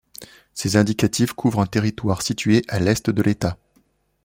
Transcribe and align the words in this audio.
Ces 0.55 0.77
indicatifs 0.77 1.33
couvrent 1.33 1.61
un 1.61 1.67
territoire 1.67 2.23
situé 2.23 2.63
à 2.69 2.79
l'est 2.79 3.07
de 3.11 3.21
l'État. 3.21 3.59